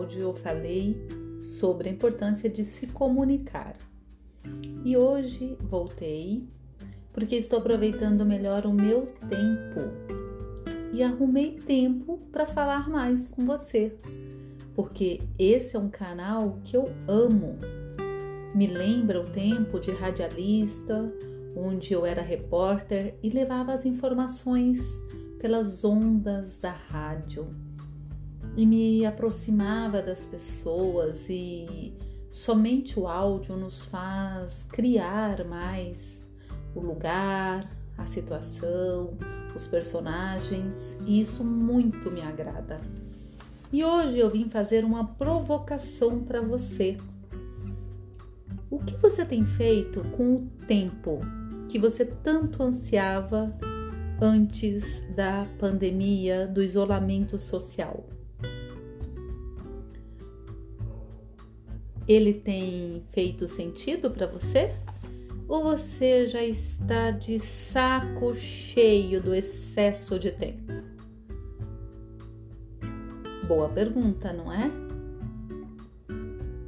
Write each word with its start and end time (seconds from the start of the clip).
áudio 0.00 0.20
eu 0.20 0.34
falei 0.34 0.96
sobre 1.40 1.88
a 1.88 1.92
importância 1.92 2.48
de 2.48 2.64
se 2.64 2.86
comunicar. 2.86 3.76
E 4.84 4.96
hoje 4.96 5.56
voltei 5.60 6.48
porque 7.12 7.36
estou 7.36 7.58
aproveitando 7.58 8.24
melhor 8.24 8.64
o 8.64 8.72
meu 8.72 9.06
tempo 9.28 9.80
e 10.92 11.02
arrumei 11.02 11.56
tempo 11.56 12.18
para 12.32 12.46
falar 12.46 12.88
mais 12.88 13.28
com 13.28 13.44
você, 13.44 13.94
porque 14.74 15.20
esse 15.38 15.76
é 15.76 15.78
um 15.78 15.88
canal 15.88 16.58
que 16.64 16.76
eu 16.76 16.90
amo. 17.06 17.58
Me 18.54 18.66
lembra 18.66 19.20
o 19.20 19.30
tempo 19.30 19.78
de 19.78 19.90
radialista, 19.90 21.12
onde 21.54 21.92
eu 21.92 22.06
era 22.06 22.22
repórter 22.22 23.14
e 23.22 23.28
levava 23.28 23.72
as 23.72 23.84
informações 23.84 24.80
pelas 25.40 25.84
ondas 25.84 26.58
da 26.60 26.70
rádio 26.70 27.48
e 28.56 28.66
me 28.66 29.06
aproximava 29.06 30.02
das 30.02 30.26
pessoas 30.26 31.26
e 31.30 31.94
somente 32.30 33.00
o 33.00 33.08
áudio 33.08 33.56
nos 33.56 33.86
faz 33.86 34.64
criar 34.64 35.44
mais 35.46 36.20
o 36.74 36.80
lugar, 36.80 37.68
a 37.96 38.04
situação, 38.04 39.16
os 39.56 39.66
personagens 39.66 40.94
e 41.06 41.22
isso 41.22 41.42
muito 41.42 42.10
me 42.10 42.20
agrada. 42.20 42.78
E 43.72 43.82
hoje 43.82 44.18
eu 44.18 44.28
vim 44.28 44.50
fazer 44.50 44.84
uma 44.84 45.06
provocação 45.06 46.22
para 46.22 46.42
você. 46.42 46.98
O 48.70 48.78
que 48.78 48.96
você 48.96 49.24
tem 49.24 49.46
feito 49.46 50.02
com 50.16 50.34
o 50.34 50.48
tempo 50.66 51.20
que 51.66 51.78
você 51.78 52.04
tanto 52.04 52.62
ansiava 52.62 53.56
antes 54.20 55.02
da 55.16 55.46
pandemia, 55.58 56.46
do 56.46 56.62
isolamento 56.62 57.38
social? 57.38 58.04
Ele 62.06 62.34
tem 62.34 63.02
feito 63.10 63.48
sentido 63.48 64.10
para 64.10 64.26
você? 64.26 64.74
Ou 65.48 65.62
você 65.62 66.26
já 66.26 66.44
está 66.44 67.10
de 67.10 67.38
saco 67.38 68.34
cheio 68.34 69.20
do 69.22 69.34
excesso 69.34 70.18
de 70.18 70.30
tempo? 70.30 70.72
Boa 73.48 73.68
pergunta, 73.68 74.32
não 74.32 74.52
é? 74.52 74.70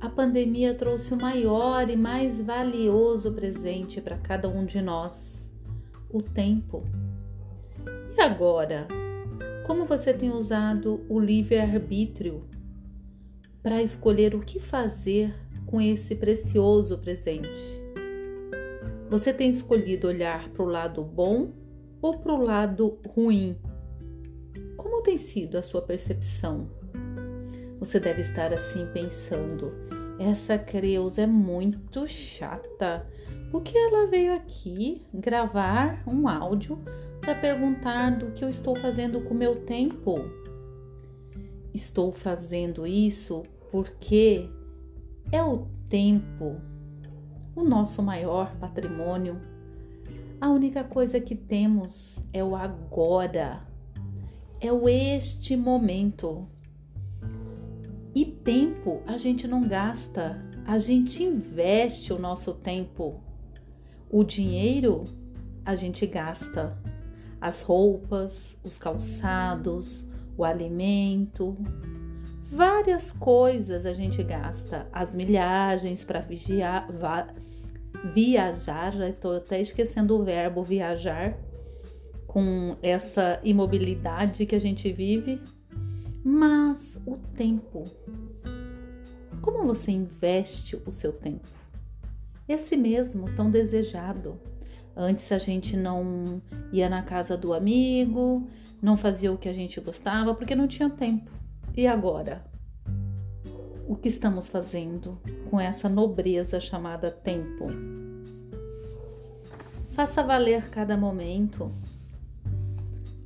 A 0.00 0.08
pandemia 0.08 0.74
trouxe 0.74 1.14
o 1.14 1.16
maior 1.16 1.88
e 1.88 1.96
mais 1.96 2.40
valioso 2.40 3.32
presente 3.32 4.00
para 4.00 4.18
cada 4.18 4.48
um 4.48 4.64
de 4.64 4.80
nós: 4.82 5.48
o 6.10 6.20
tempo. 6.20 6.84
E 8.16 8.20
agora, 8.20 8.86
como 9.66 9.84
você 9.84 10.12
tem 10.14 10.30
usado 10.30 11.04
o 11.08 11.18
livre-arbítrio 11.18 12.44
para 13.62 13.82
escolher 13.82 14.34
o 14.34 14.40
que 14.40 14.60
fazer 14.60 15.34
com 15.66 15.80
esse 15.80 16.14
precioso 16.14 16.98
presente. 16.98 17.82
Você 19.10 19.32
tem 19.32 19.48
escolhido 19.48 20.06
olhar 20.06 20.48
para 20.50 20.62
o 20.62 20.68
lado 20.68 21.02
bom 21.02 21.52
ou 22.00 22.18
para 22.18 22.32
o 22.32 22.42
lado 22.42 22.98
ruim? 23.08 23.56
Como 24.76 25.02
tem 25.02 25.16
sido 25.16 25.56
a 25.56 25.62
sua 25.62 25.82
percepção? 25.82 26.68
Você 27.78 27.98
deve 27.98 28.20
estar 28.20 28.52
assim 28.52 28.86
pensando: 28.92 29.72
essa 30.18 30.58
Creuza 30.58 31.22
é 31.22 31.26
muito 31.26 32.06
chata. 32.06 33.06
Por 33.54 33.62
que 33.62 33.78
ela 33.78 34.08
veio 34.08 34.34
aqui 34.34 35.06
gravar 35.14 36.02
um 36.08 36.26
áudio 36.26 36.76
para 37.20 37.36
perguntar 37.36 38.10
do 38.18 38.32
que 38.32 38.44
eu 38.44 38.48
estou 38.48 38.74
fazendo 38.74 39.20
com 39.20 39.32
o 39.32 39.36
meu 39.36 39.54
tempo? 39.54 40.18
Estou 41.72 42.10
fazendo 42.10 42.84
isso 42.84 43.44
porque 43.70 44.50
é 45.30 45.40
o 45.40 45.68
tempo 45.88 46.60
o 47.54 47.62
nosso 47.62 48.02
maior 48.02 48.56
patrimônio. 48.56 49.40
A 50.40 50.50
única 50.50 50.82
coisa 50.82 51.20
que 51.20 51.36
temos 51.36 52.18
é 52.32 52.42
o 52.42 52.56
agora, 52.56 53.62
é 54.60 54.72
o 54.72 54.88
este 54.88 55.56
momento. 55.56 56.48
E 58.12 58.24
tempo 58.24 59.00
a 59.06 59.16
gente 59.16 59.46
não 59.46 59.62
gasta, 59.62 60.44
a 60.66 60.76
gente 60.76 61.22
investe 61.22 62.12
o 62.12 62.18
nosso 62.18 62.52
tempo. 62.52 63.22
O 64.10 64.22
dinheiro 64.22 65.04
a 65.64 65.74
gente 65.74 66.06
gasta, 66.06 66.76
as 67.40 67.62
roupas, 67.62 68.56
os 68.62 68.78
calçados, 68.78 70.06
o 70.36 70.44
alimento, 70.44 71.56
várias 72.50 73.12
coisas 73.12 73.84
a 73.86 73.92
gente 73.92 74.22
gasta, 74.22 74.86
as 74.92 75.14
milhagens 75.14 76.04
para 76.04 76.20
viajar, 78.14 78.92
já 78.92 79.08
estou 79.08 79.36
até 79.36 79.60
esquecendo 79.60 80.16
o 80.16 80.24
verbo 80.24 80.62
viajar, 80.62 81.36
com 82.26 82.76
essa 82.82 83.40
imobilidade 83.44 84.44
que 84.44 84.56
a 84.56 84.60
gente 84.60 84.90
vive, 84.92 85.40
mas 86.24 87.00
o 87.06 87.16
tempo. 87.36 87.84
Como 89.40 89.64
você 89.66 89.92
investe 89.92 90.76
o 90.84 90.90
seu 90.90 91.12
tempo? 91.12 91.63
Esse 92.48 92.76
mesmo 92.76 93.34
tão 93.34 93.50
desejado. 93.50 94.38
Antes 94.96 95.32
a 95.32 95.38
gente 95.38 95.76
não 95.76 96.42
ia 96.72 96.88
na 96.88 97.02
casa 97.02 97.36
do 97.36 97.52
amigo, 97.54 98.46
não 98.80 98.96
fazia 98.96 99.32
o 99.32 99.38
que 99.38 99.48
a 99.48 99.52
gente 99.52 99.80
gostava 99.80 100.34
porque 100.34 100.54
não 100.54 100.68
tinha 100.68 100.90
tempo. 100.90 101.30
E 101.76 101.86
agora? 101.86 102.44
O 103.88 103.96
que 103.96 104.08
estamos 104.08 104.48
fazendo 104.48 105.18
com 105.50 105.58
essa 105.58 105.88
nobreza 105.88 106.60
chamada 106.60 107.10
tempo? 107.10 107.66
Faça 109.92 110.22
valer 110.22 110.68
cada 110.70 110.96
momento. 110.96 111.70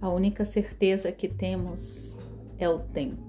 A 0.00 0.08
única 0.08 0.44
certeza 0.44 1.10
que 1.10 1.26
temos 1.26 2.16
é 2.58 2.68
o 2.68 2.78
tempo. 2.78 3.28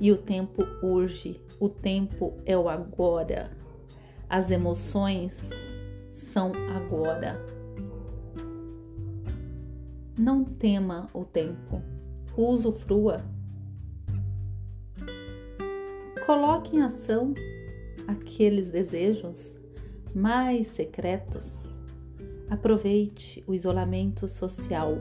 E 0.00 0.10
o 0.10 0.16
tempo 0.16 0.62
urge, 0.82 1.40
o 1.60 1.68
tempo 1.68 2.34
é 2.46 2.56
o 2.56 2.68
agora. 2.68 3.50
As 4.28 4.50
emoções 4.50 5.50
são 6.10 6.52
agora. 6.76 7.40
Não 10.18 10.44
tema 10.44 11.06
o 11.14 11.24
tempo, 11.24 11.82
usufrua 12.36 13.16
Coloque 16.28 16.76
em 16.76 16.82
ação 16.82 17.32
aqueles 18.06 18.70
desejos 18.70 19.56
mais 20.14 20.66
secretos. 20.66 21.74
Aproveite 22.50 23.42
o 23.46 23.54
isolamento 23.54 24.28
social. 24.28 24.98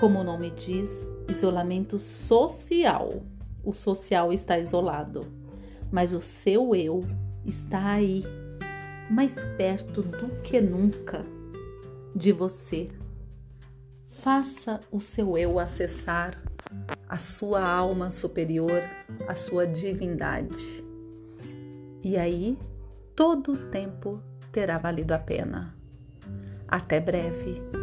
Como 0.00 0.18
o 0.18 0.24
nome 0.24 0.50
diz, 0.50 0.90
isolamento 1.28 2.00
social. 2.00 3.22
O 3.62 3.72
social 3.72 4.32
está 4.32 4.58
isolado, 4.58 5.20
mas 5.92 6.12
o 6.12 6.20
seu 6.20 6.74
eu 6.74 6.98
está 7.44 7.90
aí, 7.90 8.22
mais 9.10 9.44
perto 9.56 10.02
do 10.02 10.40
que 10.42 10.60
nunca 10.60 11.24
de 12.14 12.32
você. 12.32 12.88
Faça 14.22 14.78
o 14.90 15.00
seu 15.00 15.36
eu 15.36 15.58
acessar 15.58 16.40
a 17.08 17.18
sua 17.18 17.66
alma 17.66 18.10
superior, 18.10 18.82
a 19.26 19.34
sua 19.34 19.66
divindade. 19.66 20.84
E 22.02 22.16
aí, 22.16 22.58
todo 23.14 23.52
o 23.52 23.70
tempo 23.70 24.22
terá 24.50 24.78
valido 24.78 25.12
a 25.12 25.18
pena. 25.18 25.74
Até 26.68 27.00
breve. 27.00 27.81